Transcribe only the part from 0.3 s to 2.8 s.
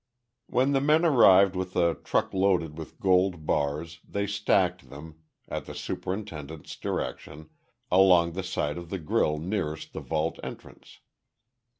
When the men arrived with a truck loaded